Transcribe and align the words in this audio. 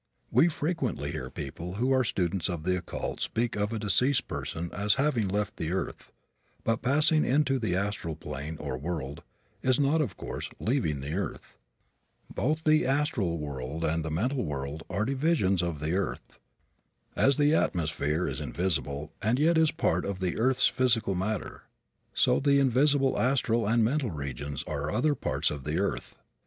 We 0.31 0.47
frequently 0.47 1.11
hear 1.11 1.29
people 1.29 1.75
who 1.75 1.91
are 1.91 2.03
students 2.03 2.49
of 2.49 2.63
the 2.63 2.75
occult 2.75 3.19
speak 3.21 3.55
of 3.55 3.71
a 3.71 3.77
deceased 3.77 4.27
person 4.27 4.71
as 4.73 4.95
having 4.95 5.27
left 5.27 5.57
the 5.57 5.71
earth. 5.71 6.11
But 6.63 6.81
passing 6.81 7.23
into 7.23 7.59
the 7.59 7.75
astral 7.75 8.15
plane, 8.15 8.57
or 8.57 8.79
world, 8.79 9.21
is 9.61 9.79
not, 9.79 10.01
of 10.01 10.17
course, 10.17 10.49
leaving 10.59 11.01
the 11.01 11.13
earth. 11.13 11.55
Both 12.33 12.63
the 12.63 12.83
astral 12.83 13.37
world 13.37 13.83
and 13.85 14.03
the 14.03 14.09
mental 14.09 14.43
world 14.43 14.81
are 14.89 15.05
divisions 15.05 15.61
of 15.61 15.79
the 15.79 15.93
earth. 15.93 16.39
As 17.15 17.37
the 17.37 17.53
atmosphere 17.53 18.27
is 18.27 18.41
invisible 18.41 19.13
and 19.21 19.37
yet 19.37 19.55
is 19.55 19.69
a 19.69 19.73
part 19.75 20.03
of 20.03 20.19
the 20.19 20.35
earth's 20.39 20.65
physical 20.65 21.13
matter, 21.13 21.65
so 22.15 22.39
the 22.39 22.57
invisible 22.57 23.19
astral 23.19 23.67
and 23.69 23.85
mental 23.85 24.09
regions 24.09 24.63
are 24.65 24.89
other 24.89 25.13
parts 25.13 25.51
of 25.51 25.63
the 25.63 25.77
earth. 25.79 26.15